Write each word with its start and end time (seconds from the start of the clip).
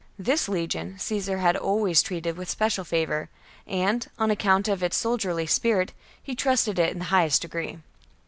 This 0.17 0.49
legion 0.49 0.97
Caesar 0.97 1.37
had 1.37 1.55
always 1.55 2.01
treated 2.01 2.35
with 2.35 2.49
special 2.49 2.83
favour, 2.83 3.29
and, 3.67 4.09
on 4.17 4.31
account 4.31 4.67
of 4.67 4.81
its 4.81 4.97
soldierly 4.97 5.45
spirit, 5.45 5.93
he 6.23 6.33
trusted 6.33 6.79
it 6.79 6.89
in 6.91 6.97
the 6.97 7.05
highest 7.13 7.43
degree. 7.43 7.77